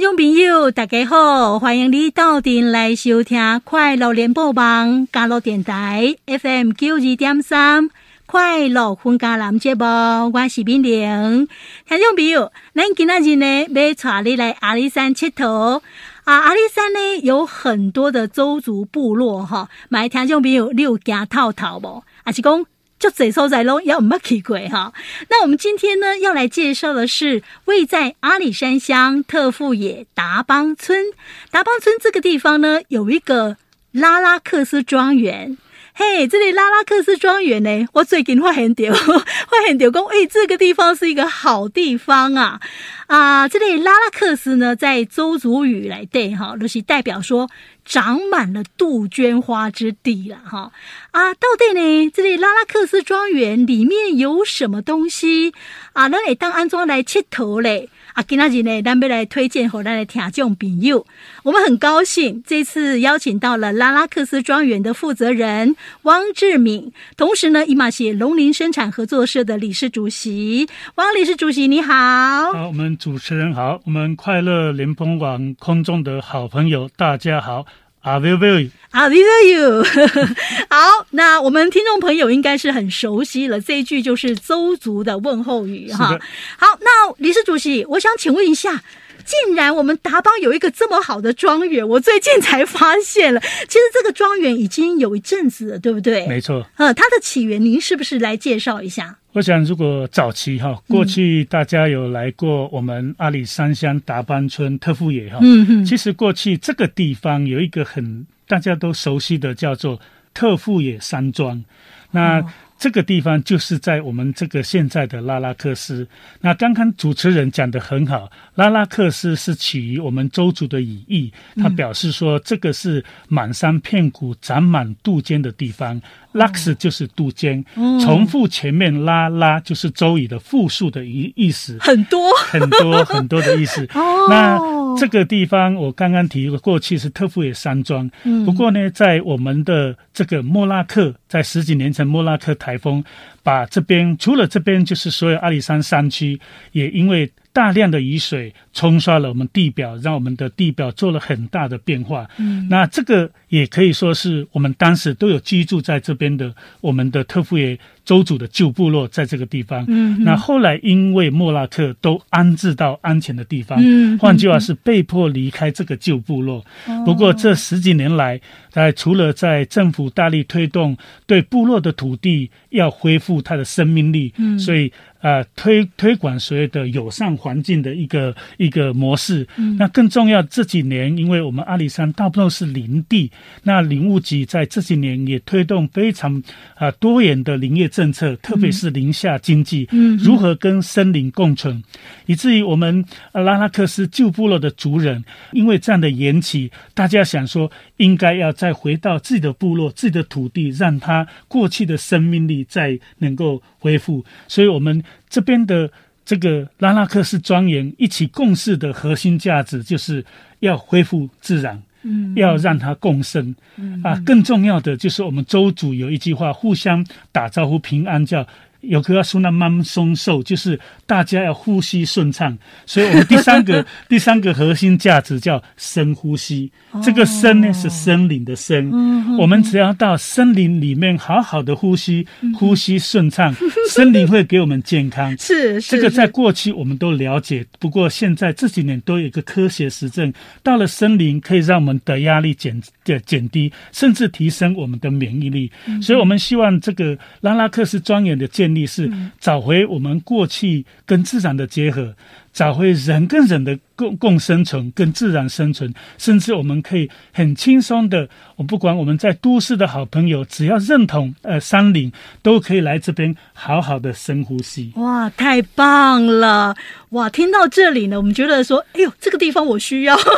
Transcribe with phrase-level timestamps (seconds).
[0.00, 7.90] 听众朋友，大家好，欢迎你到店来收听快乐联播网，加入电台 FM 九二点三，
[8.24, 9.84] 快乐分家男节目，
[10.32, 11.46] 我是敏玲。
[11.86, 15.82] 听众朋友，咱今仔日呢，要带你来阿里山佚佗
[16.24, 16.34] 啊！
[16.34, 22.02] 阿里山呢，有很多的邹族部落哈，买听众朋友，你有行透透无？
[22.24, 22.64] 还是讲？
[23.00, 24.92] 就这所在龙，要唔要去过哈？
[25.30, 31.06] 那我们今天呢，要来介绍的是位在阿里山乡特富野达邦村。
[31.50, 33.56] 达邦村这个地方呢，有一个
[33.90, 35.56] 拉拉克斯庄园。
[36.02, 42.58] 嘿，这里拉拉克斯庄园呢，我最近发现到， 发现到讲，哎，这个地方是一个好地方啊！
[43.06, 47.50] 啊，这里拉拉克斯呢，在邹族语来对哈，就是代表说。
[47.82, 50.70] 长满了杜鹃花之地了哈
[51.10, 51.34] 啊！
[51.34, 52.10] 到底呢？
[52.10, 55.52] 这里拉拉克斯庄园里面有什么东西
[55.94, 56.08] 啊？
[56.08, 57.88] 咱会当安装来切头嘞？
[58.22, 61.06] 今仔日呢，咱要来推荐给咱的听众朋友。
[61.42, 70.68] 我们很高兴这次邀请到了拉拉克斯庄园的负责人汪志敏，同时呢，伊玛写农林生产合作社的理事主席。
[70.96, 72.52] 汪理事主席你好。
[72.52, 77.66] 好，我们主持人好，我们快乐联播网空中的好朋友大家好。
[78.00, 79.84] 啊，Will will 啊，Will will you？
[80.70, 86.18] 好，那我们听众朋友应该是很熟悉了，这一句就是邹族的问候语哈。
[86.56, 88.82] 好，那李氏主席，我想请问一下，
[89.30, 96.26] 竟然我们达邦有一个这么好的庄园，我最近才发现了，其实这个庄园已经有一阵子了，对不对？
[96.26, 96.66] 没错。
[96.76, 99.16] 呃，它的起源，您是不是来介绍一下？
[99.32, 110.00] 我想，如果早期哈，过去大家有来过我们阿里山乡达邦村特富野哈，嗯嗯，其实过去这个地方有一个很大家都熟悉的叫做
[110.34, 111.64] 特富野山庄，
[112.10, 112.44] 那。
[112.80, 116.08] 这个地方就是在我们这个现在的拉拉克斯。
[116.40, 126.00] 那刚刚主持人讲得很好，拉拉克斯是起于我们周族的语义，他表示说这个是满山遍谷长满杜鹃的地方。
[126.32, 127.62] 拉克斯就是杜鹃，
[128.00, 133.86] 重复前面拉拉就是周语的复数的意意思，很多很多很多的意思。
[134.28, 134.56] 那
[134.98, 138.10] 这个地方我刚刚提过，过去是特富野山庄。
[138.44, 143.02] 不过呢，在我们的这个莫拉克，在十几年前莫拉克台风
[143.42, 146.40] 把这边除了这边，就是所有阿里山山区，
[146.72, 147.30] 也因为。
[147.52, 152.28] 大量的雨水冲刷了我们地表，让我们的地表做了很大的变化。
[152.38, 159.84] 嗯，那这个也可以说是我们当时都有居住在这边的我们的特富野邹族的旧部落，在这个地方。
[159.88, 166.64] 嗯，那后来因为莫拉特都安置到安全的地方，嗯，换句话是被迫离开这个旧部落。
[167.04, 168.40] 不过这十几年来，
[168.70, 170.96] 在除了在政府大力推动
[171.26, 174.92] 对部落的土地要恢复它的生命力，嗯，所以。
[175.20, 179.46] 呃，推推广所谓的友善环境的一个一个模式。
[179.56, 183.30] 嗯，那更重要，这几年因为我们阿里山大部分是林地，
[183.62, 186.34] 那林务局在这几年也推动非常
[186.74, 191.82] 啊、呃、多元的林业政策，特别是林下经济，嗯，如何跟森林共存，嗯、
[192.24, 195.22] 以至于我们拉拉克斯旧部落的族人，
[195.52, 205.04] 因为这样的缘起，大家想说应该要再回到自己的部落、自己的土地，让它过去的生命力再能够恢复，所以我们。
[205.28, 205.90] 这边的
[206.24, 210.24] 这个拉拉克斯庄园一起共事的核心价值，就是
[210.60, 218.46] 要恢复自然，嗯，要让它共生，嗯啊，更重要的就是我们周主有一句话，互相打招呼平安，叫。
[218.80, 226.70] 有个要说那慢松瘦，就是大家要呼吸顺畅，所以我们第三个 第三个核心价值叫深呼吸。
[226.92, 233.54] 哦、这个深呢是森林的森，嗯、我们只要到森林里面好好的呼吸，嗯、呼吸顺畅，
[233.88, 235.36] 森林会给我们健康。
[235.38, 245.70] 是，这个在过去我们都了解，不过现在这几年都有一个科学实证，到了森林可以让我们的压力减减减低，甚至提升我们的免疫力。
[245.86, 252.14] 嗯、所以我们希望这个拉拉克斯庄园的建力是找回我们过去跟自然的结合。
[252.52, 264.92] 找回人跟人的共共生存，跟自然生存，甚至我们可以很轻松的，我不管我们在都市的好朋友，只要认同呃山林，都可以来这边好好的深呼吸。
[264.96, 266.74] 哇，太棒了！
[267.10, 270.32] 哇，听到这里呢，我们觉得说，哎呦，这个地方我需要， 好好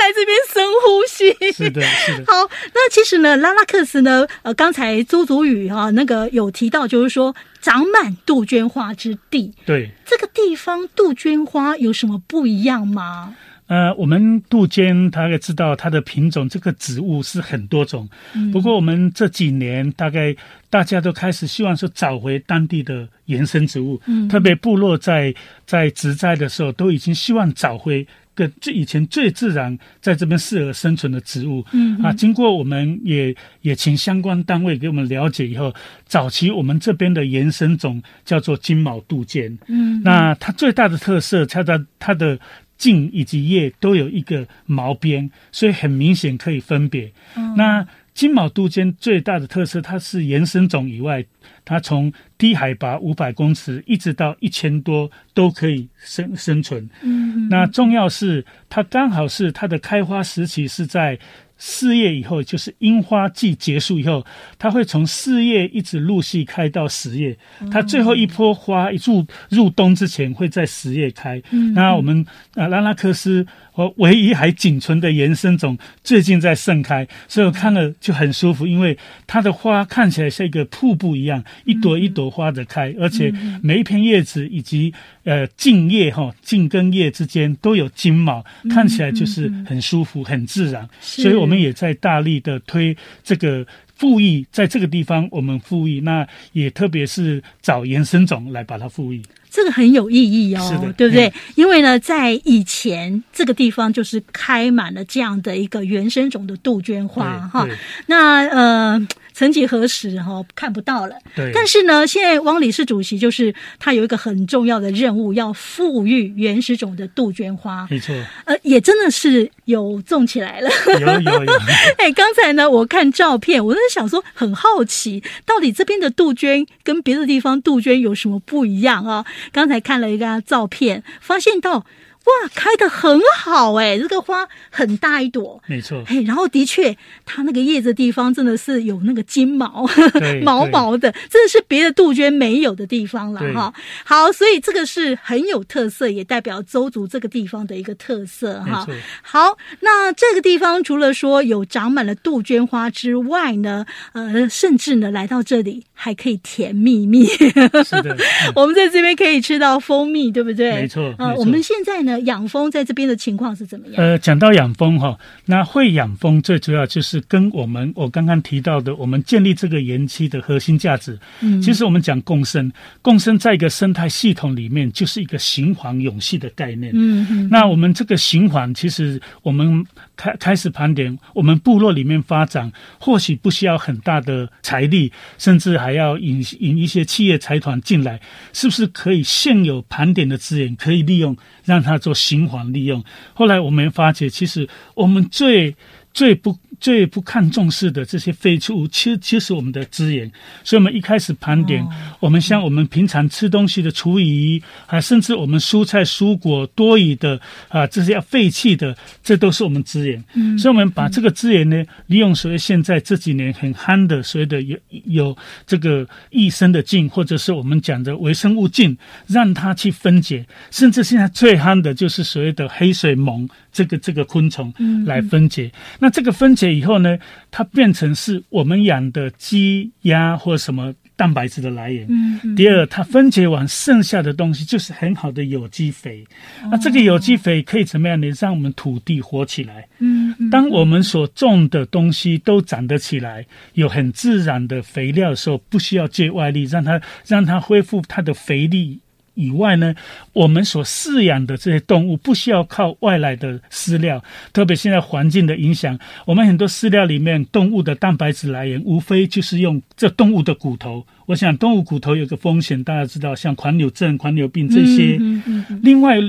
[0.00, 1.52] 来这边深呼吸。
[1.52, 2.24] 是的，是的。
[2.26, 7.34] 好，那其实呢，拉拉克斯呢，呃，刚才朱祖宇哈、啊，那个有提到，就是说。
[7.60, 13.36] 长满杜鹃花之地，对，这个地方杜鹃花有什么不一样吗？
[13.66, 18.08] 呃，我们杜鹃大概知道它的品种，这个植物是很多种。
[18.34, 20.34] 嗯、不过我们这几年大概
[20.68, 25.32] 大家都开始希望说找回当地的原生植物，嗯、特别部落在
[25.66, 28.04] 在植栽的时候都已经希望找回
[28.40, 31.64] 个最以前最自然在这边适合生存的植物。
[31.72, 35.74] 嗯啊，经过我们也也请相关单位给我们了解以后，
[36.06, 39.58] 早期我们这边的延伸种叫做金毛杜鹃。
[39.68, 42.38] 嗯，那它最大的特色，它的它的。
[42.80, 47.12] 茎以及叶都有一个毛边，所以很明显可以分别。
[47.36, 51.24] 嗯、那金毛杜鹃最大的特色，它是原生种以外，
[51.64, 56.88] 它从低海拔五百公尺一直到一千多都可以生生存。
[57.02, 61.18] 嗯哼，那重要是它刚好是它的开花时期是在。
[61.62, 64.24] 四月以后就是樱花季结束以后，
[64.58, 67.36] 它会从四月一直陆续开到十月，
[67.70, 71.38] 它最后一波花一入入冬之前会在十月开。
[71.50, 72.24] 嗯、那我们
[72.54, 73.46] 啊拉拉克斯。
[73.74, 78.96] 我唯一还仅存的原生种最近在盛开，所以我看了就很舒服，因为
[79.26, 83.32] 它的花看起来像一个瀑布一样，一朵一朵花的开，而且
[83.62, 84.92] 每一片叶子以及
[85.24, 90.88] 呃茎叶哈茎跟叶之间都有金毛，看起来就是很舒服、很自然。
[91.00, 93.66] 所以我们也在大力的推这个。
[94.00, 99.20] 复育在这个地方，我们复育，那也特别是找原生种来把它复育，
[99.50, 101.28] 这个很有意义哦，是的，对不对？
[101.28, 107.68] 嗯、因为呢，在以前这个地方就是开满了这样的一个原生种的杜鹃花哈，
[108.06, 109.06] 那呃。
[109.40, 111.16] 曾几何时，哈看不到了。
[111.34, 111.50] 对。
[111.54, 117.86] 但是呢，现在汪理事主席就是他有一个很重要的任务，要富裕原始种的杜鹃花。
[117.90, 118.14] 没错。
[118.44, 120.68] 呃，也真的是有种起来了。
[120.88, 121.52] 有有有。
[121.96, 129.24] 哎，刚才呢，我看照片，我在想说，很好奇，到底这边的杜鹃跟别的地方杜鹃有什么不一样啊？
[129.52, 131.86] 刚才看了一个照片，发现到。
[132.24, 133.98] 哇，开的很好哎！
[133.98, 136.04] 这个花很大一朵，没错。
[136.06, 136.94] 嘿，然后的确，
[137.24, 139.88] 它那个叶子地方真的是有那个金毛，
[140.44, 143.72] 毛毛的，真的是别的杜鹃没有的地方了哈。
[144.04, 148.86] 好，所以这个是很有特色，也代表周族这个地方的一个特色哈。
[149.22, 157.24] 好，那这个地方除了说有长满了杜鹃花之外呢，呃，甚至呢来到这里还可以甜蜜蜜。
[157.24, 158.18] 是的，嗯、
[158.54, 160.72] 我们在这边可以吃到蜂蜜，对不对？
[160.72, 161.08] 没错。
[161.16, 162.09] 啊、呃，我们现在呢。
[162.18, 163.96] 养蜂在这边的情况是怎么样？
[163.96, 171.18] 呃，讲到养蜂哈，那会养蜂最主要就是跟我们我刚刚提到的，我们建立这个园区的核心价值。
[171.40, 172.70] 嗯，其实我们讲共生，
[173.02, 176.92] 共生在一个生态系统里面就是一个循环永续的概念。
[176.94, 179.84] 嗯嗯，那我们这个循环，其实我们
[180.20, 188.20] 开开始盘点，我们部落里面发展，或许不需要很大的财力，甚至还要引引一些企业财团进来，
[188.52, 191.34] 是不是可以现有盘点的资源可以利用，
[191.64, 193.02] 让它做循环利用。
[193.32, 195.74] 后来我们发觉，其实我们最
[196.12, 200.30] 最不最不看重视的这些废弃物，其实其实我们的资源。
[200.64, 201.90] 所以，我们一开始盘点，哦、
[202.20, 207.38] 我们像我们平常吃东西的厨余，啊，甚至我们蔬菜蔬果多余的
[207.68, 210.24] 啊，这些要废弃的，这都是我们资源。
[210.34, 215.36] 嗯，所以，我们把这个资源呢，利用所谓现在这几年很夯的所谓的有有
[215.66, 220.46] 这个益生的菌，或者是我们讲的微生物菌，让它去分解。
[220.70, 223.48] 甚至现在最夯的就是所谓的黑水虻。
[223.72, 224.72] 这个这个昆虫
[225.04, 227.18] 来分解，嗯、那这个分解以后呢，
[227.50, 232.06] 它变成是我们养的鸡鸭或什么蛋白质的来源。
[232.08, 236.24] 嗯嗯、第二，它分解完剩下的东西就是很好的有机肥。
[236.62, 238.26] 哦、那这个有机肥可以怎么样呢？
[238.40, 239.86] 让我们土地活起来。
[239.98, 249.00] 嗯嗯、当我们所种的东西都长得起来，有很自然的肥料的时候，不需要借外力，让它让它恢复它的肥力。
[249.40, 249.94] 以外呢，
[250.32, 261.04] 我们所饲养的这些动物不需要靠外来的饲料，特别现在环境的影响，我们很多饲料里面动物的蛋白质来源，无非就是用这动物的骨头。
[261.26, 265.16] 我想动物骨头有个风险，大家知道，像狂牛症、狂牛病这些。
[265.18, 266.20] 嗯嗯嗯、另外。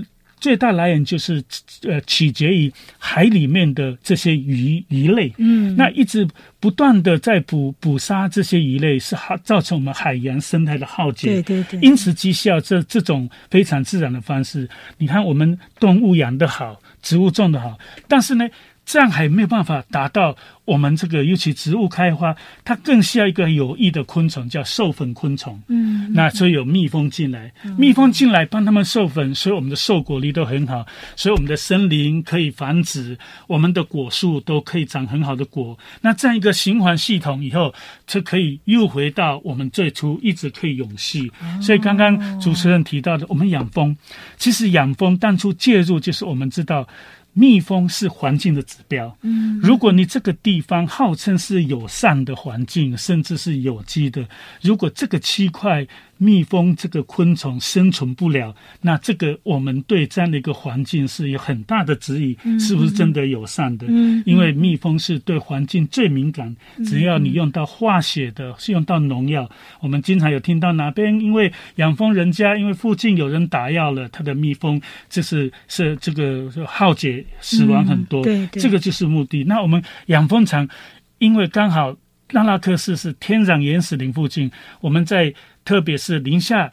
[0.41, 1.41] 最大来源就是，
[1.83, 6.27] 呃，取决于海里面的这些鱼鱼类，嗯，那一直
[6.59, 11.79] 不断的在捕捕杀这些鱼类，是好造成我们海洋生态的浩劫，对对对。
[11.79, 14.67] 因此，绩效这这种非常自然的方式，
[14.97, 17.77] 你看我们动物养得好，植物种得好，
[18.09, 18.49] 但是呢。
[18.83, 25.61] 这样还没有办法达到我们这个，尤其植物开花，它更需要一个有益的昆虫，叫授粉昆虫。
[25.67, 35.77] 嗯，嗯，那所以有蜜蜂进来，蜜蜂进来帮他们授粉，所以我们的授果率都很好，所以我们的森林可以繁殖，我们的果树都可以长很好的果。
[36.01, 37.73] 那这样一个循环系统以后，
[38.05, 41.31] 就可以又回到我们最初一直可以永续。
[41.61, 43.95] 所以刚刚主持人提到的，我们养蜂，
[44.37, 46.87] 其实养蜂当初介入就是我们知道。
[47.33, 49.17] 蜜蜂是环境的指标。
[49.21, 54.27] 嗯，如果你这个地方号称是友善的环境，甚至是有机的，
[54.61, 55.87] 如果这个区块
[56.21, 63.87] 蜜蜂这个昆虫生存不了，那这个我们对这样的一个环境是有很大的质疑，是不是真的友善的？
[63.89, 69.49] 嗯，因为蜜蜂是对环境最敏感，只要你用到化学的，是用到农药，
[69.79, 77.25] 我们经常有听到哪边因为养蜂人家因为附近有人打药了，它的蜜蜂就是是这个耗竭。
[77.41, 79.43] 死亡很多，嗯、对对，这个就是目的。
[79.43, 80.69] 那我们养蜂场，
[81.17, 81.95] 因为刚好
[82.31, 85.33] 拉拉克市是天然原始林附近，我们在
[85.63, 86.71] 特别是宁夏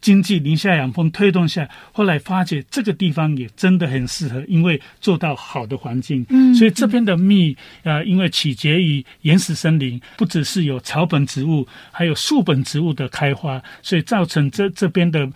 [0.00, 6.24] 经济、宁夏养蜂推动下，后来发觉这个地方也真的很适合，因为做到好的环境。
[6.28, 15.28] 嗯，所以这边的蜜啊、呃，因为取决于原始森林，不只是有草本植物，还有树本植物的开花，所以造成这这边的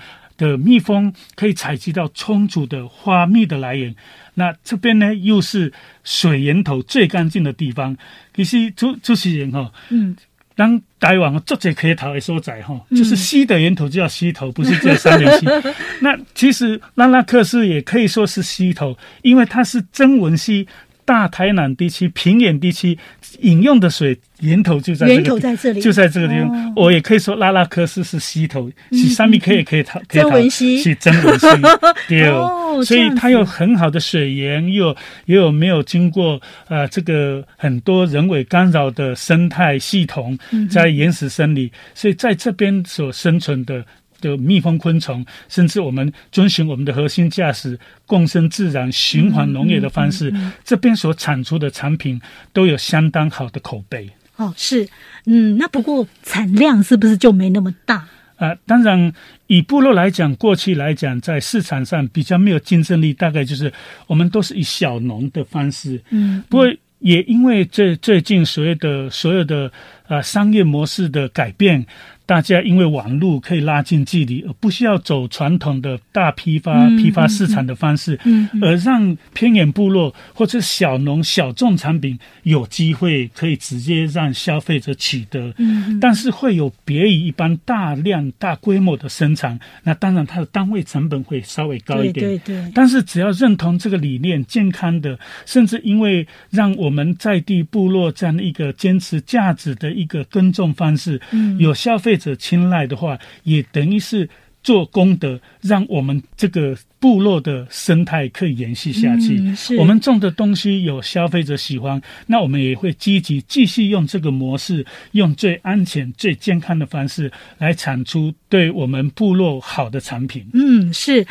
[0.43, 3.95] 的蜜蜂可以采集到充足的花蜜的来源。
[4.35, 5.73] 那这边呢，又是
[6.03, 7.97] 水源头最干净的地方。
[8.35, 10.17] 其实主主持人哈，嗯，
[10.57, 15.47] 当台湾做这可以讨的所在哈，就是溪的源头就叫溪头，不是叫三元溪。
[16.03, 20.67] 那其实拉拉克斯也可以说是溪头，因为它是曾文溪。
[21.05, 22.97] 大台南地区平原地区
[23.41, 26.49] 饮用的水源头就在这个源头在这里，就在这个地方。
[26.51, 31.47] 哦、我也可以说拉拉科斯是溪头，是三米可以可以讨可以讨是曾文溪
[32.09, 40.39] 对，哦、所以它有很好的水源，又又有没有经过呃这个很多人为干扰的生态系统，
[40.71, 43.85] 在原始森林，所以在这边所生存的。
[44.23, 52.19] 的蜜蜂、昆虫，甚至我们遵循我们的核心价值，共生自然、循环农业的方式，嗯嗯嗯、这边所产出的产品
[52.55, 54.09] 都有相当好的口碑。
[54.37, 54.89] 哦，是，
[55.27, 57.97] 嗯，那不过产量是不是就没那么大？
[58.37, 59.13] 啊、呃，当然，
[59.47, 63.71] 以部落来讲，过去来讲，在市场上比较没有竞争力，大概就是
[64.07, 65.97] 我们都是以小农的方式。
[66.11, 66.67] 嗯，嗯不过
[66.99, 69.67] 也因为这最近所谓的所有的
[70.07, 71.85] 啊、呃、商业模式的改变。
[72.25, 85.53] 大家因为网络可以拉近距离，而不需要走传统的大批发、批发市场的方式，嗯而让偏远部落或者小农小众产品有机会可以直接让消费者取得。
[85.59, 92.27] 嗯嗯、但是会有别于一般大量大规模的生产，那当然它的单位成本会稍微高一点。
[92.27, 92.73] 对对对。
[92.75, 102.12] 但是只要认同这个理念，健康的，甚至因为让我们在地部落这样的一个坚持价值的一个耕种方式，嗯、有消费。
[102.17, 104.29] 者青睐的话，也等于是
[104.63, 109.37] 做功德，让我们这个部落的生态可以延续下去。
[109.41, 120.47] 嗯、我们种的东西有消费者喜欢，那我们也会积极继续用这个模式，用最安全、最健康的方式来产出对我们部落好的产品。
[120.55, 121.27] 嗯，是。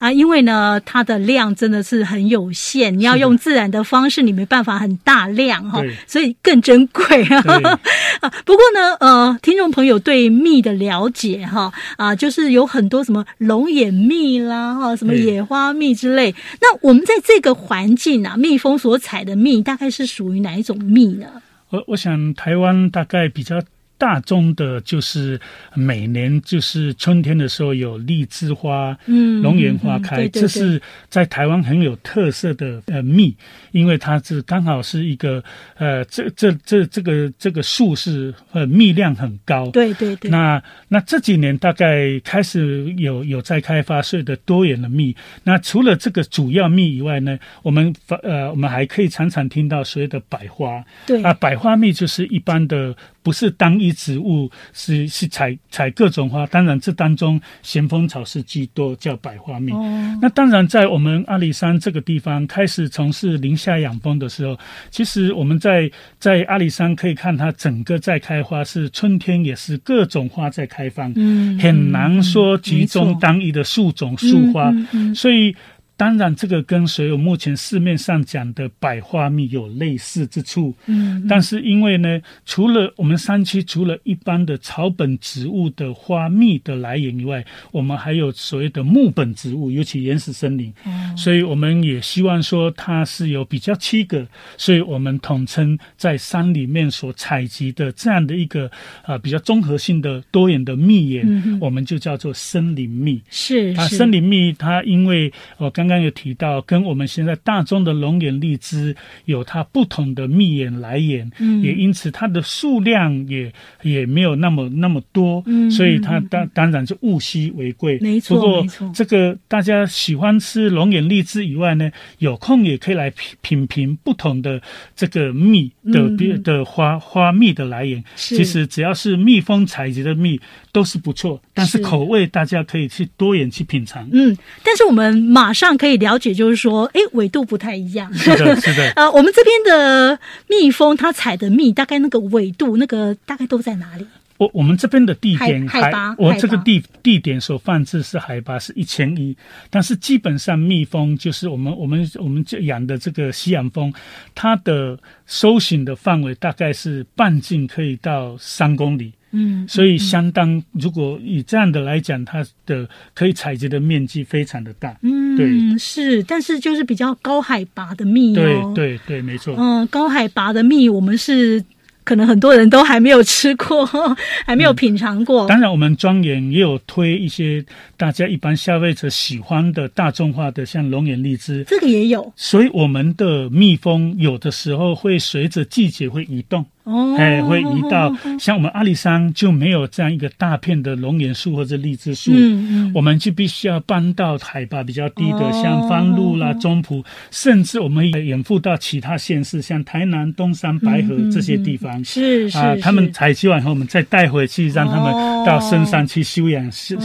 [0.00, 8.30] 啊，因为呢，它的量真的是很有限，你要用自然的方式，你没办法很大量哈，所以更珍贵 啊。
[8.46, 16.34] 不过呢，呃，听众朋友对蜜的了解哈，啊，就是有很多什么龙眼蜜啦，哈，什么野花蜜之类。
[16.62, 21.26] 那我们在这个环境啊，蜜蜂所采的蜜大概是属于哪一种蜜呢？
[21.68, 23.62] 我我想台湾大概比较。
[24.00, 25.38] 大宗的就是
[25.74, 30.80] 每年就是春天的时候有荔枝花、嗯，龙眼花开，这是
[31.10, 33.36] 在台湾很有特色的呃蜜，
[33.72, 35.44] 因为它是刚好是一个
[35.76, 40.30] 呃这这这这个这个树是呃蜜量很高，对对对。
[40.30, 45.14] 那那这几年大概开始有有在开发所有的多元的蜜。
[45.44, 52.96] 那除了这个主要蜜以外呢，我们呃我们还可以常常听到所谓的百花，对啊，百花蜜就是一般的。
[53.22, 56.46] 不是单一植物，是是采采各种花。
[56.46, 59.72] 当然，这当中咸丰草是居多，叫百花蜜。
[59.72, 64.58] 哦、那当然，在我们阿里山这个地方开始从事林下养蜂的时候，
[64.90, 75.54] 其实我们在在阿里山可以看它整个在开花，是春天也是各种花在开放，嗯，很难说集中单一的树种树花，嗯、所以。
[76.00, 80.74] 当然，这个跟所有目前市面上讲的百花蜜有类似之处。
[80.86, 90.72] 嗯，但是因为呢，除了我们山区除了一般的草本植物的花蜜的来源以外，我们还有所谓的木本植物，尤其原始森林。
[90.86, 94.26] 嗯，所以我们也希望说它是有比较七个，
[94.56, 98.70] 所以我们统称在山里面所采集的这样的一个
[99.02, 103.20] 啊比较综合性的多元的蜜源，嗯、我们就叫做森林蜜。
[103.28, 105.89] 是，是啊，森林蜜它因为我刚。
[105.90, 108.94] 刚刚有提到，跟我们现在大众的龙眼、荔枝
[109.24, 121.00] 有它不同的蜜源来源，嗯，也因此它的数量也也没有那么那么多，嗯，所以它当当然就物稀为贵，没错，不过这个大家喜欢吃龙眼。
[121.10, 124.62] 荔枝以外呢，有空也可以来品品评不同的
[124.94, 128.04] 这个蜜的别、嗯、的花花蜜的来源。
[128.14, 134.08] 其实只要是蜜蜂采集的蜜都是不错，但是口味大家可以去多元去品尝。
[134.12, 138.12] 嗯，但是我们马上可以了解，就是说，哎，纬度不太一样。
[138.12, 138.90] 是的，是的。
[139.00, 144.06] 呃，我们这边的蜜蜂它采的蜜，大概那个纬度，那个大概都在哪里？
[144.36, 149.34] 我我们这边的地点海，海拔，我这个地地点所放置是海拔是一千一，
[149.70, 153.90] 但是基本上蜜蜂就是我们我们我们养的这个西洋蜂，
[154.34, 171.64] 它的搜寻的范围大概是半径可以到三公里，嗯，所以相当如果以这样的来讲，它的可以采集的面积非常的大，嗯，对，是，但是就是比较高海拔的蜜哦，对对对，没错，嗯，高海拔的蜜我们是。
[172.02, 173.86] 可能很多人都还没有吃过，
[174.44, 175.46] 还没有品尝过。
[175.46, 177.64] 嗯、当然，我们庄园也有推一些
[177.96, 182.32] 大家一般消费者喜欢的大众化的，像龙眼荔枝，这个也有。
[182.34, 186.64] 所以，我们的蜜蜂有的时候会随着季节会移动。
[186.84, 202.02] 哦，哎，会移到像我们阿里山就没有这样一个大片的龙眼树或者荔枝树，嗯嗯，我们就必须要搬到海拔比较低的，哦、像方路啦、中埔，甚至我们也远赴到其他县市，像台南、东山、白河这些地方。
[202.02, 205.12] 是、嗯、是啊，他们采集完后，我们再带回去，让他们
[205.44, 206.96] 到深山去休养是，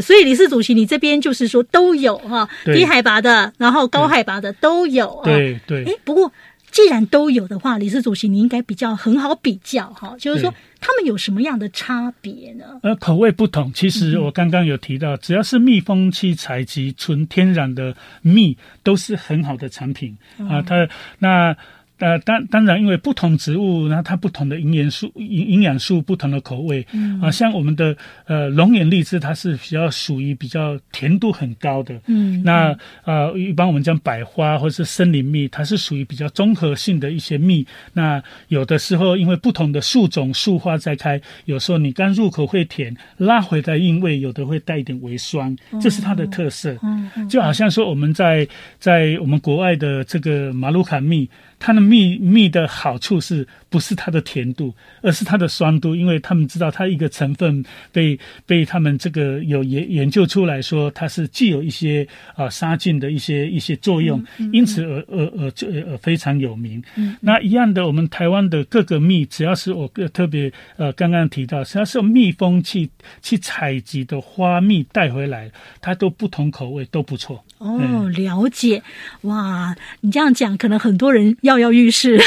[0.00, 5.20] 所以理事主席，你这边就是说都有哈，低海拔的，然后高海拔的都有。
[5.22, 5.84] 对对。
[5.84, 6.32] 哎，不过。
[6.70, 12.64] 既然都有的话，理事主席，你应该比较很好比较哈，就是说他们有什么样的差别呢？
[12.82, 13.72] 呃，口味不同。
[13.72, 20.62] 其实我刚刚有提到，嗯、只要是蜜蜂去采集纯天然的蜜，都是很好的产品、嗯、啊。
[20.62, 21.56] 它那。
[21.98, 37.66] 呃，当当然，因为不同植物，然后它不同的营养素、营营养素不同的口味，嗯啊，像我们的呃龙眼荔枝，它是比较属于比较甜度很高的，嗯，那呃一般我们讲百花或者是森林蜜，它是属于比较综合性的一些蜜。
[37.92, 46.78] 那有的时候因为不同的树种树花在开，有时候你刚入口会甜，拉回来韵味有的会带一点微酸，这是它的特色。
[46.82, 48.46] 嗯，就好像说我们在
[48.78, 51.28] 在我们国外的这个马鲁卡蜜。
[51.58, 55.94] 它的蜜蜜的好处是不是它的甜度，而是它的酸度？
[55.94, 66.82] 因为他们知道它一个成分被被他们这个有研研究出来说，它是具有一些啊杀菌的一些一些作用，嗯嗯、因此而而而就而非常有名。
[66.96, 72.88] 嗯、那一样的，我们台湾的各个蜜，只要是我特别呃刚刚提到，只要是蜜蜂去
[73.22, 77.44] 去采集的花蜜带回来，它都不同口味都不错。
[77.58, 78.82] 哦，了解。
[79.22, 82.20] 哇，你这样讲，可能很多人跃跃欲试，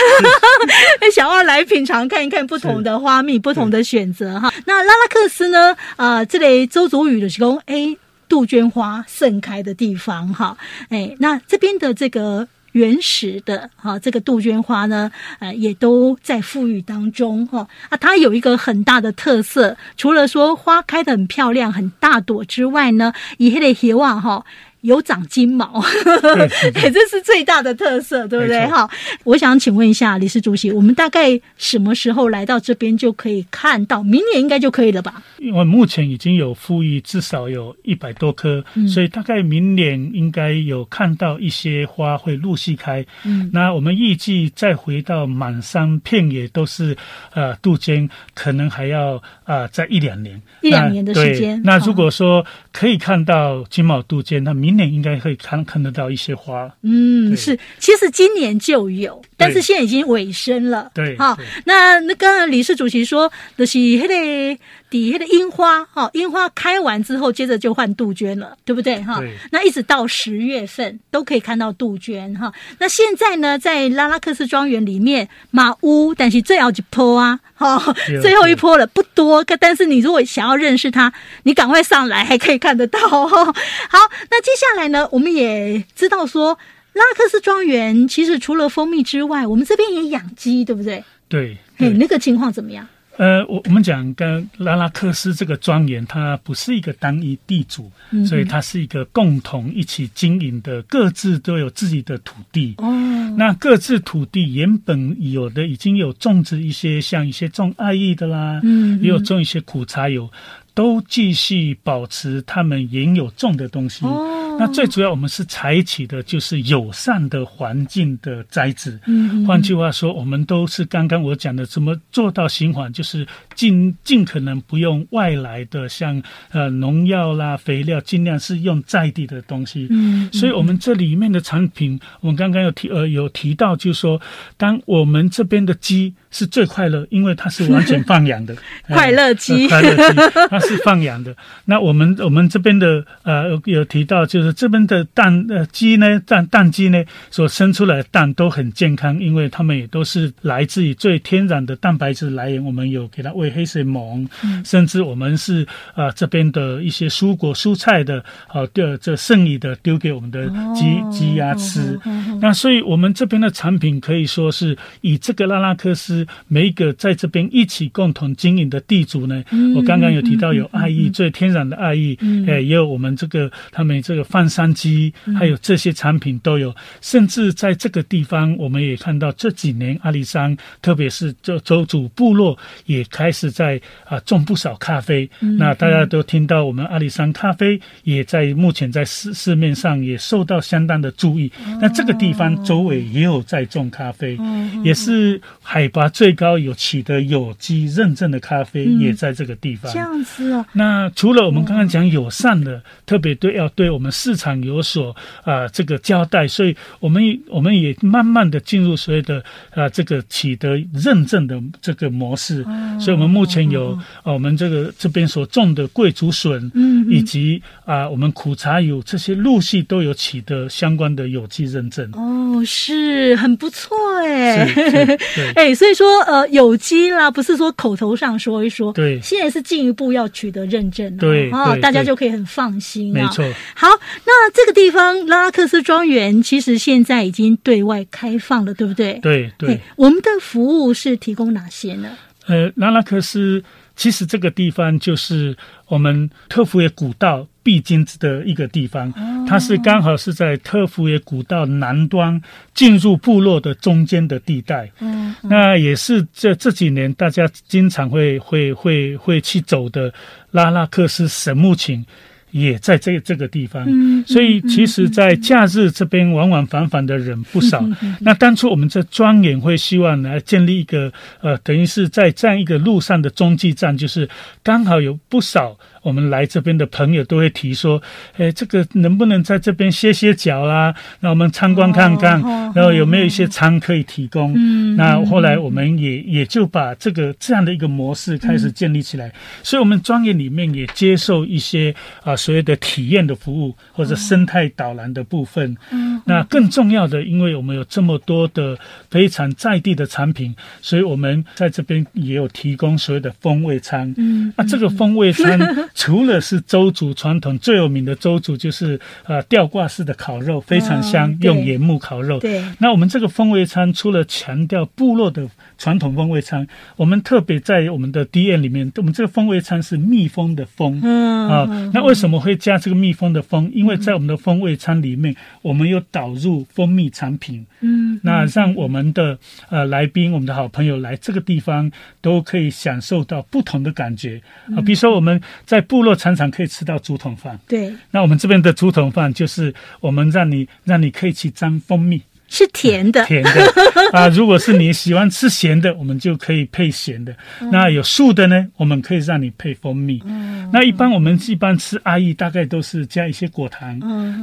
[1.13, 4.51] 想要来品尝看一看不同的花蜜，不同的选择哈。
[4.65, 5.75] 那拉拉克斯呢？
[5.97, 7.95] 啊、呃，这里邹族语的是说，哎，
[8.27, 10.57] 杜鹃花盛开的地方哈。
[10.89, 17.67] 哎，那这边的这个原始的哈，这个杜鹃花呢，呃，也都在富裕当中哈。
[17.89, 24.45] 啊，它有一个很大的特色，除了说花开的很漂亮、很大朵之外呢，以黑的希望哈。
[24.81, 25.81] 有长金毛，
[26.75, 28.65] 哎这是最大的特色，对不对？
[28.67, 28.89] 哈，
[29.23, 34.01] 我想请问一下理事主席，我们大概什么时候来到这边就可以看到？
[34.03, 35.21] 明年应该就可以了吧？
[35.37, 43.05] 因为目前已经有富裕，至少有一百多棵，嗯、所以大概明年应该有看到一些花会陆续开。
[43.23, 46.95] 嗯，那我们预计再回到满山遍野都是
[47.33, 51.61] 呃杜鹃，可能还要啊、呃、在一两年，一两年的时间。
[51.63, 69.01] 那如果说可以看到金毛杜鹃，那明今年应该可以看看得到一些花，嗯，是，其实今年就有，但是现在已经尾声了，对，好，那那刚刚理事主席说的是那个底下的樱花，哈，樱花开完之后，接着就换杜鹃了，对不对？
[69.01, 69.19] 哈，
[69.51, 83.97] 那一直到十月份都可以看到杜鹃，哈，那现在呢，在拉拉克斯庄园里面马屋，但是最后一波啊，哈，最后一波了，不多，但是你如果想要认识它，你赶快上来，还可以看得到，哈，好，
[84.29, 84.51] 那接。
[84.51, 86.59] 接下来呢，我们也知道说，
[86.91, 91.01] 拉克斯庄园其实除了蜂蜜之外，我们这边也养鸡，对不对？
[91.29, 92.85] 对，对，那个情况怎么样？
[93.21, 102.73] 呃，我我们讲跟拉拉克斯这个庄园，它不是一个单一地主，嗯、所以它是一个共同一起经营的，各自都有自己的土地。
[102.79, 102.89] 哦，
[103.37, 110.27] 那各自土地原本有的已经有种植一些，像一些种艾叶的啦，嗯，也有种一些苦茶油，
[110.73, 114.03] 都继续保持他们原有种的东西。
[114.03, 118.99] 哦那最主要我们是采取的就是友善的环境的栽植。
[119.07, 126.21] 嗯，换句话说，我们都是刚刚我讲的，怎么做到循环，就是尽尽可能不用外来的像
[126.51, 129.87] 呃农药啦、肥料，尽量是用在地的东西。
[129.89, 134.21] 嗯，所以我们这里面的产品，我们刚刚有提呃有提到，就是说，
[134.57, 136.13] 当我们这边的鸡。
[136.33, 138.55] 是最快乐，因为它是完全放养的
[138.87, 140.15] 快乐鸡，快乐鸡，
[140.49, 141.35] 它是放养的。
[141.65, 152.63] 那我们我们这边的呃有提到，就是这边的蛋呃鸡呢，蛋蛋鸡呢所生出来的蛋都很健康，因为它们也都是来自于最天然的蛋白质来源。
[152.63, 161.99] 我们有给它喂黑水虻，嗯、甚至我们是啊、呃、这边的一些蔬果蔬菜的好的这剩余的丢给我们的鸡鸡鸭吃。
[162.39, 166.25] 那所以我们这边的产品可以说是以这个拉拉克斯。
[166.47, 176.73] 每一个在这边一起共同经营的地主呢，嗯、我刚刚有提到有爱意，嗯、最天然的爱玉，嗯、诶，也有我们这个他们这个放山鸡，嗯、还有这些产品都有。
[176.99, 185.29] 甚至在这个地方，我们也看到这几年阿里山，特别是这周主部落也开始在啊种不少咖啡。
[185.41, 191.51] 嗯、那大家都听到我们阿里山咖啡也在目前在市市面上也受到相当的注意。
[191.65, 196.09] 哦、那这个地方周围也有在种咖啡，哦、也是海拔。
[196.09, 199.91] 最高有取得有机认证的咖啡也在这个地方。
[199.91, 200.65] 嗯、这样子哦。
[200.73, 209.39] 那除了我们刚刚讲友善的，哦、特别对要对我们市场有所啊、呃、这个交代，所以我们我们也慢慢的进入所谓的
[209.71, 212.61] 啊、呃、这个取得认证的这个模式。
[212.67, 222.07] 哦、所以，我们目前有、哦、我们这个这边所种的贵竹笋，嗯，嗯，以及啊、呃、我们苦茶油这些陆续都有取得相关的有机认证。
[222.13, 224.65] 哦，是很不错哎。
[224.73, 225.51] 对。
[225.55, 226.21] 哎，所以说。
[226.27, 233.21] 呃有机啦，不是说口头上说一说，对，现在是进一步要取得认证了，对啊，大家就可以很放心啊。
[233.21, 233.45] 没错。
[233.73, 233.87] 好，
[234.25, 239.19] 那这个地方拉拉克斯庄园其实现在已经对外开放了，对不对？
[239.21, 239.79] 对对。
[239.95, 242.17] 我们的服务是提供哪些呢？
[242.47, 243.63] 呃，拉拉克斯
[243.95, 245.55] 其实这个地方就是
[245.87, 247.47] 我们特福耶古道。
[247.63, 249.13] 必经的一个地方，
[249.47, 252.41] 它是刚好是在特福耶古道南端
[252.73, 254.89] 进入部落的中间的地带。
[254.99, 260.11] 嗯，那也是这这几年大家经常会会会会去走的
[260.49, 262.03] 拉拉克斯神木群。
[262.51, 267.83] 也在这这个地方，嗯、所以其实，在假日这边往往返返的人不少。
[268.19, 271.11] 那当初我们这庄园会希望来建立一个，
[271.41, 274.29] 呃，等于是在这样一个路上的中继站，就是
[274.61, 278.01] 刚好有不少我们来这边的朋友都会提说，
[278.37, 280.93] 哎，这个能不能在这边歇歇脚啊？
[281.21, 284.53] 那我们参观看看，哦、然后有没有一些餐可以提供？
[284.55, 289.27] 嗯、那后来我们也也就把这个这样的一个模式开始建立起来。
[289.27, 289.33] 嗯、
[289.63, 292.31] 所以，我们专业里面也接受一些啊。
[292.31, 298.75] 呃所谓的体验的服务或者生态导览的部分，嗯，那更重要的，因为我们有这么多的
[299.11, 304.11] 非常在地的产品，所以我们在这边也有提供所谓的风味餐。
[304.17, 305.59] 嗯，那这个风味餐
[305.93, 312.39] 除了是周族传统最有名的周族，就是呃吊挂式的烤肉，非常香，用原木烤肉。
[312.39, 315.47] 对，那我们这个风味餐除了强调部落的
[315.81, 321.01] 传统风味餐，我们特别在我们的 D N 里面，我们这个风味餐是蜜蜂的蜂。
[321.01, 322.39] 嗯啊，那为什么？
[322.39, 327.65] 会加这个蜜蜂的蜂，因为在我们的风味餐里面，我们有导入蜂蜜产品。
[327.79, 329.39] 嗯，那让我们的
[329.69, 331.91] 呃来宾，我们的好朋友来这个地方，
[332.21, 334.39] 都可以享受到不同的感觉
[334.75, 334.81] 啊。
[334.81, 337.91] 比如说我们在部落常常可以吃到竹筒饭，对。
[338.11, 342.21] 那我们这边的竹筒饭，就是我们让你让你可以去沾蜂蜜。
[342.53, 343.49] 是甜的，甜的
[344.11, 344.27] 啊！
[344.27, 347.33] 如果是你喜欢吃咸的，我们就可以配咸的。
[347.71, 350.21] 那有素的呢，我们可以让你配蜂蜜。
[350.69, 353.97] 那一般我们一般吃阿姨，大概都是加一些果糖。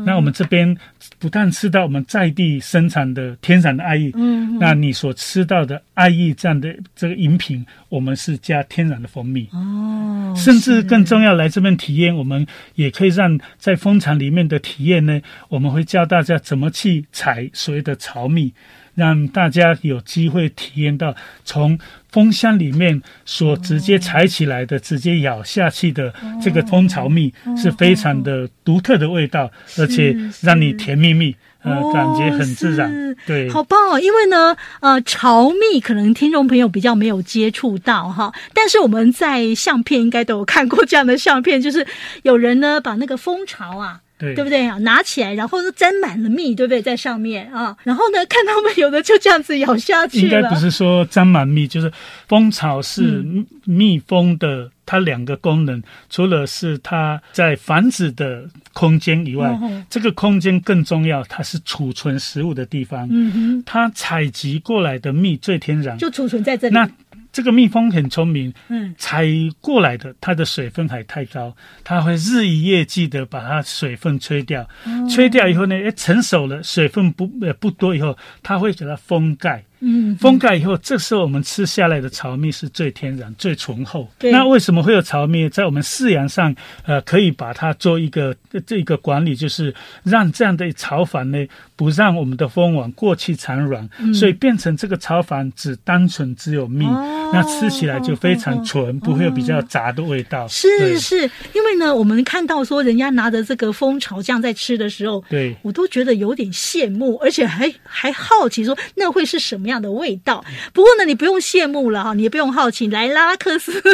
[0.07, 0.75] 那我们这边
[1.19, 4.11] 不但吃到我们在地生产的天然的阿姨，
[4.59, 9.47] 那你所吃到的阿姨这样的这个饮品，我们是加天然的蜂蜜。
[9.53, 17.99] 哦，甚至更重要，来这边体验，我们也可以让在蜂场里面的体验呢，我们会教大家怎么去采所谓的。
[18.01, 18.55] 巢蜜，
[18.95, 21.77] 让大家有机会体验到从
[22.11, 31.35] 蜂箱里面所直接采起来的、哦、直接咬下去的这个蜂巢蜜，是非常的独特的味道，哦、而且让你甜蜜蜜，
[31.69, 34.01] 呃，感觉很自然，是对，好棒哦！
[34.01, 41.87] 因为呢，呃，巢蜜可能听众朋友比较没有接触到哈，但是我们在相片应该都有看过这样的相片，就是
[42.23, 44.01] 有人呢把那个蜂巢啊。
[44.21, 44.77] 对，对不对啊？
[44.79, 46.83] 拿起来，然后就沾满了蜜，对不对？
[46.83, 50.25] 在上面啊，然后呢，看他们有的就这样子咬下去了。
[50.25, 51.89] 应该不是说沾满蜜，就是
[52.27, 53.25] 蜂巢是
[53.65, 63.07] 蜜蜂的它两个功能，除了是它在繁殖的空间以外，哦、这个空间更重要，它是储存食物的地方。
[63.11, 66.75] 嗯哼，它采集过来的蜜最天然，就储存在这里。
[66.75, 66.89] 那
[67.31, 69.27] 这个蜜蜂很聪明，嗯，采
[69.61, 79.63] 过来的它的水分还太高，它会日以夜继的把它水分吹掉，哦、吹掉以后呢，诶，成熟了，水分不呃不多以后，它会给它封盖。
[79.81, 84.09] 嗯，封盖以后，这时候我们吃下来的巢蜜是最天然、最醇厚。
[84.19, 85.49] 对，那为什么会有巢蜜？
[85.49, 88.35] 在我们饲养上，呃，可以把它做一个
[88.67, 91.39] 这一个管理，就是让这样的巢房呢，
[91.77, 100.49] 不让我们的蜂王过去产卵，嗯、所以变成这个巢房只单纯只有蜜，哦、那吃起来就非常纯，哦、不会有比较杂的味道。
[100.49, 110.45] 是是是，因为呢，我们看到说人家拿着这个蜂巢这样在吃的时候，对，我都觉得有点羡慕，而且还还好奇说那会是什么样的味道？
[110.73, 113.93] 不过呢，你不用羡慕了哈，你也不用好奇，来拉拉克斯，对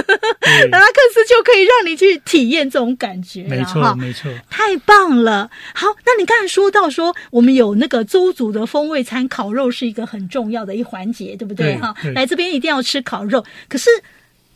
[0.70, 3.42] 拉 拉克斯就可以让你去体验这种感觉。
[3.44, 5.50] 没错，没错，太棒了。
[5.74, 7.74] 好，那你刚才说到说我们有。
[7.76, 11.76] 那个周族的风味餐，烤肉是一个很重要的一环节，对不对？
[11.78, 13.44] 哈，来这边一定要吃烤肉。
[13.68, 13.90] 可是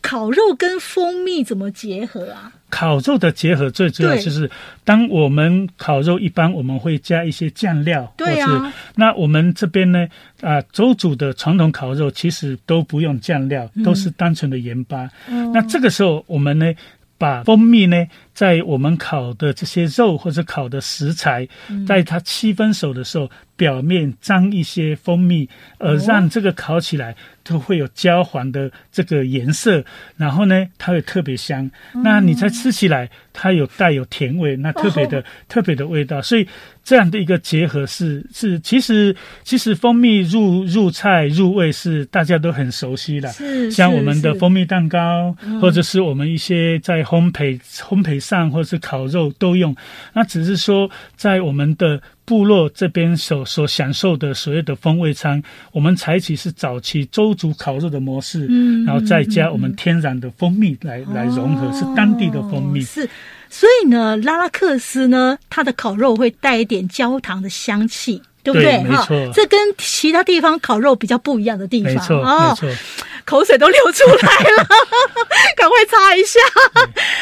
[0.09, 2.51] 烤肉跟蜂蜜怎么结合啊？
[2.71, 4.49] 烤肉的结合最主要就是，
[4.83, 8.11] 当我们烤肉，一般我们会加一些酱料。
[8.17, 8.73] 对啊。
[8.95, 10.07] 那我们这边呢？
[10.41, 15.07] 啊，周煮的传统烤肉其实都不用酱料，都是单纯的盐巴。
[15.27, 15.51] 嗯。
[15.51, 16.73] 那这个时候，我们呢，
[17.19, 18.07] 把蜂蜜呢，
[18.39, 21.45] 在我们烤的这些肉或者烤的食材，
[21.85, 29.83] 在它七分熟的时候，表面沾一些蜂蜜，呃让这个烤起来都会有焦黄的这个颜色，
[30.15, 31.69] 然后呢，它会特别香。
[31.91, 36.21] 那你再吃起来，它有带有甜味，那特别的 特别的味道。
[36.21, 36.47] 所以
[36.81, 43.29] 这样的一个结合是是，其实其实蜂蜜入入菜入味是大家都很熟悉的，
[43.69, 48.17] 像我们的蜂蜜蛋糕，或者是我们一些在烘焙烘焙。
[48.29, 49.75] 上或是烤肉都用，
[50.13, 62.81] 那只是说在我们的部落这边所所享受的所谓的风味餐，我们采取是早期周族烤肉的模式，嗯，然后再加我们天然的蜂蜜来、嗯、来融合，是当地的蜂蜜。
[62.81, 63.09] 是，
[63.49, 68.71] 所以呢，拉拉克斯呢，它的烤肉会带一点焦糖的香气，对不对？
[68.71, 72.79] 对，没错，这跟其他地方烤肉比较不一样的地方，没错，哦、没错。
[73.25, 74.67] 口水都流出来了，
[75.55, 76.39] 赶快擦一下。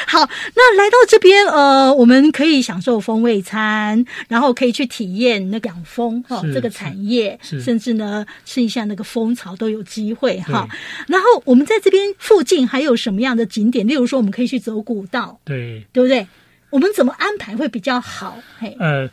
[0.07, 0.19] 好，
[0.55, 10.65] 那来到这边，呃，我们可以享受风味餐，然后可以去体验那个养蜂哈这个产业，甚至呢吃一下那个蜂巢都有机会哈。
[11.07, 13.85] 然后我们在这边附近还有什么样的景点？
[13.85, 16.25] 例如说，我们可以去走古道，对，对不对？
[16.69, 18.37] 我们怎么安排会比较好？
[18.59, 19.09] 嘿，呃。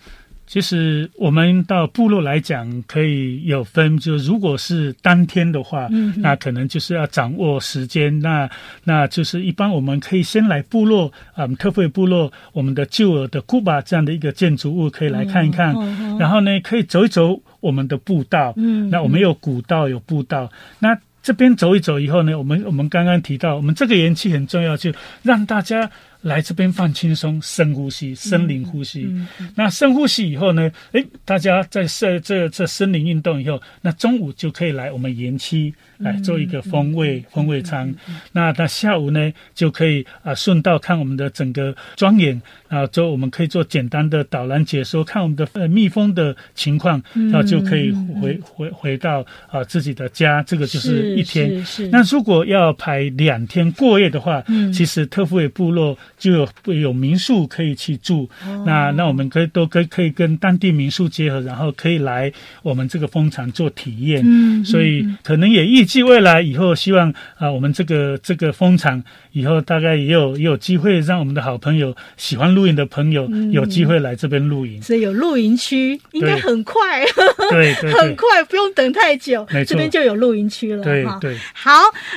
[0.46, 8.20] 其实我们到部落来讲，可以有分，就如果是当天的话，嗯、那可能就是要掌握时间。
[8.20, 8.48] 那
[8.84, 18.52] 那就是一般我们可以先来部落啊，特惠部落我们的旧尔的古巴这样的一个建筑物可以来看一看，嗯、然后呢可以走一走我们的步道。
[18.56, 25.90] 嗯，那我们有古道有步道，那这边走一走以后呢，我们我们刚刚提到，我们这个园区很重要，就让大家。
[26.24, 29.04] 来这边放轻松，深呼吸，森林呼吸。
[29.04, 30.72] 嗯嗯、那深呼吸以后呢？
[30.92, 37.94] 诶，大家在这这这森林运动以后，那中午就可以来我们园区来做一个风味、嗯、风味餐。
[38.32, 50.42] 那他下午呢，就可以啊顺道看我们的整个庄园啊，之后我们可以做简单的导览解说，看我们的呃蜜蜂的情况，然后就可以回回回到啊自己的家。
[50.42, 51.64] 这个就是一天。
[51.90, 55.96] 那如果要排两天过夜的话，嗯、其实特富野部落。
[56.18, 64.22] 就有有民宿可以去住，哦、那那我们可以都可以可以跟当地民宿结合，然后可以来我们这个蜂场做体验。
[64.24, 74.80] 嗯，嗯，所以可能也预计未来以后，希望啊，我们这个这个蜂场以后大概也有也有机会，让我们的好朋友喜欢露营的朋友有机会来这边露营。
[74.80, 77.04] 嗯、所以有露营区，应该很快，
[77.50, 80.82] 对，对，对，很快，不用等太久，这边就有露营区了。
[80.82, 81.70] 对对，好，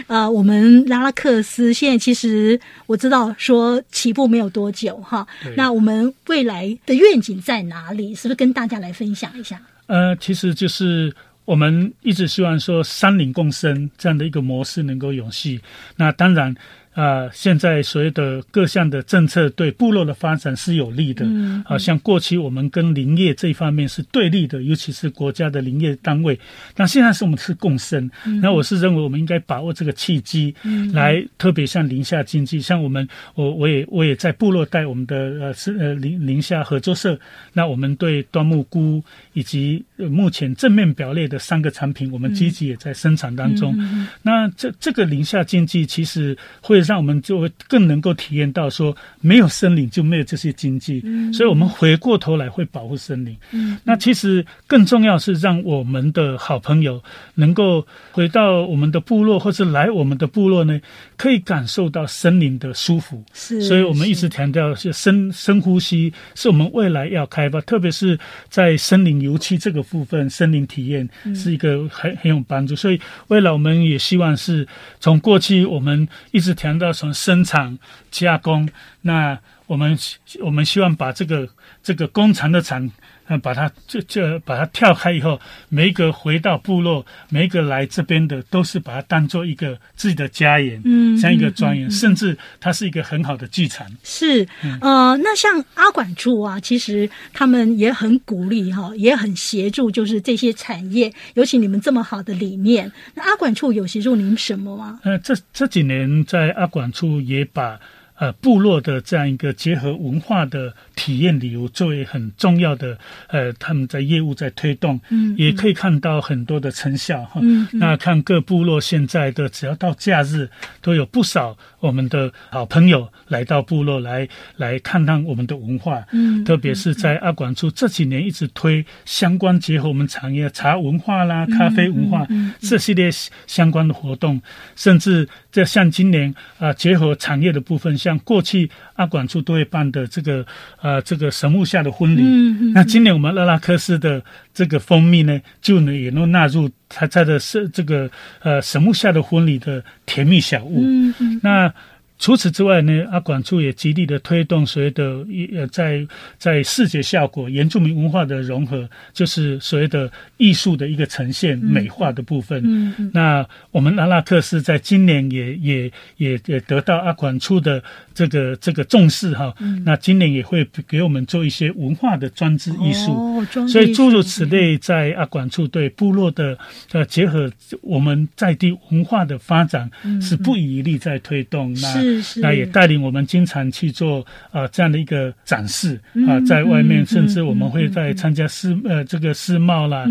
[0.07, 3.83] 呃，我们拉拉克斯现在其实我知道说。
[3.91, 8.13] 起步没有多久哈，那我们未来的愿景在哪里？
[8.15, 9.59] 是不是跟大家来分享一下？
[9.87, 11.11] 呃，其实就是
[11.47, 15.59] 我们一直希望说山林共生这样的一个模式能够永续。
[15.95, 16.53] 那当然。
[16.97, 26.39] 啊、呃，现在所谓的各项的政策对部落的发展是有利的，嗯，啊、像过去我们跟林业这一方面是对立的，尤其是国家的林业单位。
[26.75, 28.09] 那现在是我们是共生，
[28.41, 37.19] 那、嗯、我是认为我们应该把握这个契机，嗯，来特别像林下经济，像我们我我也我也在部落带我们的呃是呃林林下合作社，
[37.53, 43.75] 那我们对端木菇以及目前正面表列的三个产品，我们积极也在生产当中。
[43.79, 51.01] 嗯、那这这个林下经济，其实会让我们就会更能够体验到说，没有森林就没有这些经济。
[51.03, 53.35] 嗯、所以，我们回过头来会保护森林。
[53.51, 57.01] 嗯、那其实更重要是让我们的好朋友
[57.33, 60.79] 能够回到我们的部落，或是来我们的部落呢，
[61.15, 63.23] 可以感受到森林的舒服。
[63.33, 72.75] 是，所以我们一直强调是深深呼吸，是我们未来要开发，特别是在森林油漆这个部分，森林体验是一个很很有帮助。
[72.75, 74.67] 所以未来我们也希望是
[74.99, 77.77] 从过去我们一直谈到从生产
[78.11, 78.69] 加工，
[79.01, 79.97] 那我们
[80.41, 81.47] 我们希望把这个
[81.81, 82.91] 这个工厂的厂。
[83.27, 93.85] 那把它这这把它跳开以后，每一个回到部落，每一个来这边的，都是把它当做一个自己的家园，嗯，像一个庄园，嗯嗯嗯、甚至它是一个很好的聚场。
[94.03, 104.99] 是，嗯、呃，那像阿管处啊，其实他们也很鼓励哈，也很协助，就是这些产业，尤其你们这么好的理念，那阿管处有协助你们什么吗？
[105.03, 107.79] 呃，这这几年在阿管处也把。
[108.17, 117.39] 呃，部落的这样一个结合文化的体验旅游作为很重要的，呃，他们在业务在推动，嗯，也可以看到很多的成效哈。
[117.43, 120.49] 嗯，那看各部落现在的，只要到假日，
[120.81, 132.25] 都有不少我们的好朋友来到部落来来看看我们的文化，嗯，特别是在阿管处这几年一直推相关结合我们产业茶文化啦、咖啡文化
[132.59, 133.11] 这系列
[133.45, 134.41] 相关的活动，
[134.75, 137.97] 甚至这像今年啊，结合产业的部分。
[137.97, 140.45] 像过去阿管处都会办的这个
[140.79, 148.07] 呃这个神木下的婚礼，嗯嗯、那今年我们拉拉克斯的这个蜂蜜呢，就能也能纳入它在的是这个
[148.43, 151.73] 呃神木下的婚礼的甜蜜小物，嗯嗯、那。
[152.19, 155.25] 除此之外呢，阿管处也极力的推动所谓的
[155.55, 156.05] 呃，在
[156.37, 162.61] 在视觉效果、原住民文化的融合，就是所谓的艺术的一个呈现、美化的部分。
[162.65, 169.53] 嗯嗯、那我们阿拉克斯在今年也也也也得到阿管处的这个这个重视哈。
[169.59, 173.11] 嗯、那今年也会给我们做一些文化的装置艺术。
[173.11, 176.57] 哦、所以诸如此类，在阿管处对部落的
[176.91, 177.51] 呃结合
[177.81, 181.73] 我们在地文化的发展是不遗余力在推动。
[181.73, 184.19] 嗯、那是是，那也带领我们经常去做
[184.51, 190.05] 啊、呃、这样的一个展示啊，在外面，甚至我们会在参加世呃这个世贸啦，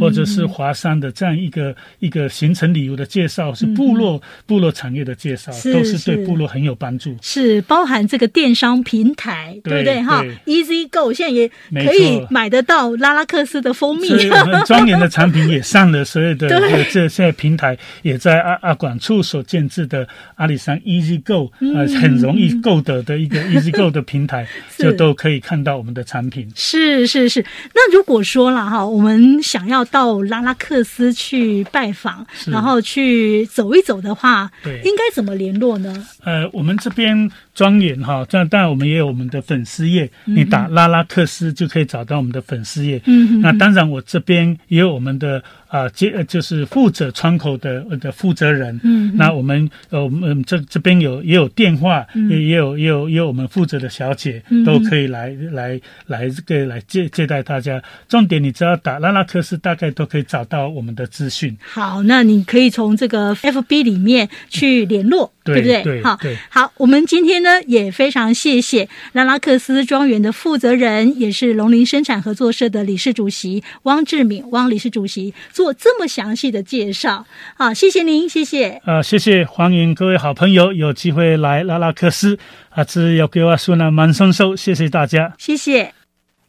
[0.00, 7.16] 或者是华山的这样一个一个行程旅游的介绍，是部落部落产业的介绍，都是对部落很有帮助。
[7.22, 10.02] 是包含这个电商平台，对不对？
[10.02, 11.48] 哈？Easy Go 现在也
[11.86, 16.48] 可以买得到拉拉克斯的蜂蜜，我们庄园的产品也上了所有的
[16.90, 21.39] 这现在平台，也在阿阿管处所建制的阿里山 Easy Go。
[21.60, 26.50] 呃，很容易购得的一个 Easy Go 的平台，就都可以看到我们的产品。
[26.56, 27.44] 是是是。
[27.74, 36.06] 那如果说了哈，我们想要到拉拉克斯去拜访，然后去走一走的话，对，应该怎么联络呢？
[36.24, 37.30] 呃，我们这边。
[37.52, 43.02] 庄园哈，这样当然我们也有我们的粉丝页，嗯、你打拉拉克斯就可以找到我们的粉丝页。
[43.04, 48.78] 嗯哼，那当然我这边也有我们的啊接、呃、就是负责窗口的的负责人。
[48.82, 57.82] 嗯，那我们呃我们这这边有也有电话，嗯、也也有也有也有我们负责的小姐、嗯、都可以来来来这个来接接待大家。
[58.08, 61.56] 重点你只要打拉拉克斯，大概都可以找到我们的资讯。
[61.72, 65.82] 好，那你可以从这个 FB 里面去联络，嗯、对不对？
[65.82, 67.50] 对，好，对好，我们今天呢。
[67.66, 77.26] 也非常谢谢拉拉克斯庄园的负责人，也是农林生产合作社的理事主席汪志敏汪理事主席做这么详细的介绍。
[77.54, 78.80] 好，谢谢您，谢谢。
[78.86, 82.38] 啊，谢谢，欢迎各位好朋友有机会来拉拉克斯，
[82.70, 85.92] 啊，只要给我说那满松寿，谢谢大家，谢谢。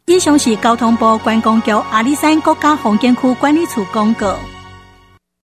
[0.06, 4.34] 以上是交通部观光局阿里山国家风景区管理处公告。